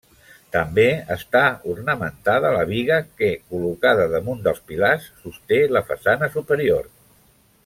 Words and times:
També 0.53 0.85
està 1.15 1.41
ornamentada 1.73 2.53
la 2.57 2.65
biga 2.71 2.99
que, 3.21 3.31
col·locada 3.53 4.09
damunt 4.17 4.43
dels 4.49 4.67
pilars, 4.73 5.09
sosté 5.23 5.65
la 5.79 5.87
façana 5.93 6.35
superior. 6.39 6.95